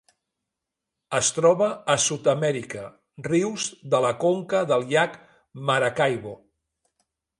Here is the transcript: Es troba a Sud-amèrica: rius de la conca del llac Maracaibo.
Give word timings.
Es 1.17 1.27
troba 1.39 1.67
a 1.93 1.97
Sud-amèrica: 2.05 2.85
rius 3.27 3.67
de 3.95 4.01
la 4.07 4.13
conca 4.25 4.63
del 4.73 4.87
llac 4.95 5.21
Maracaibo. 5.71 6.35